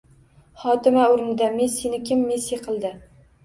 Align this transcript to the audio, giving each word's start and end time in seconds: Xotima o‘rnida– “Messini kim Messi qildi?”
Xotima 0.61 1.03
o‘rnida– 1.11 1.51
“Messini 1.59 2.03
kim 2.11 2.27
Messi 2.33 2.61
qildi?” 2.69 2.97